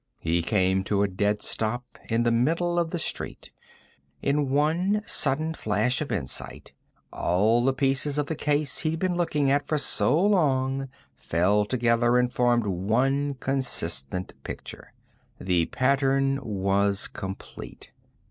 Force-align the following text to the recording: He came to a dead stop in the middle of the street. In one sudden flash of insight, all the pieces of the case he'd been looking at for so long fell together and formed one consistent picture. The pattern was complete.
He 0.17 0.41
came 0.41 0.83
to 0.85 1.03
a 1.03 1.07
dead 1.07 1.43
stop 1.43 1.85
in 2.09 2.23
the 2.23 2.31
middle 2.31 2.79
of 2.79 2.89
the 2.89 2.97
street. 2.97 3.51
In 4.23 4.49
one 4.49 5.03
sudden 5.05 5.53
flash 5.53 6.01
of 6.01 6.11
insight, 6.11 6.73
all 7.13 7.63
the 7.63 7.71
pieces 7.71 8.17
of 8.17 8.25
the 8.25 8.33
case 8.33 8.79
he'd 8.79 8.97
been 8.97 9.13
looking 9.13 9.51
at 9.51 9.63
for 9.67 9.77
so 9.77 10.19
long 10.19 10.89
fell 11.15 11.65
together 11.65 12.17
and 12.17 12.33
formed 12.33 12.65
one 12.65 13.35
consistent 13.35 14.33
picture. 14.43 14.91
The 15.39 15.67
pattern 15.67 16.39
was 16.43 17.07
complete. 17.07 17.91